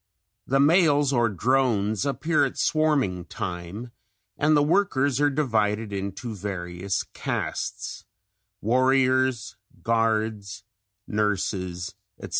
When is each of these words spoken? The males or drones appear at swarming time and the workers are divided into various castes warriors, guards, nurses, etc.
The 0.47 0.59
males 0.59 1.13
or 1.13 1.29
drones 1.29 2.07
appear 2.07 2.43
at 2.43 2.57
swarming 2.57 3.25
time 3.25 3.91
and 4.35 4.57
the 4.57 4.63
workers 4.63 5.21
are 5.21 5.29
divided 5.29 5.93
into 5.93 6.33
various 6.33 7.03
castes 7.13 8.05
warriors, 8.61 9.57
guards, 9.83 10.63
nurses, 11.07 11.93
etc. 12.17 12.29